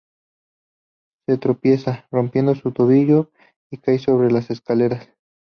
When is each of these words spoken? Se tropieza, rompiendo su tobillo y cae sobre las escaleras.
Se 1.27 1.37
tropieza, 1.37 2.07
rompiendo 2.09 2.55
su 2.55 2.71
tobillo 2.71 3.29
y 3.71 3.77
cae 3.77 3.99
sobre 3.99 4.31
las 4.31 4.49
escaleras. 4.49 5.07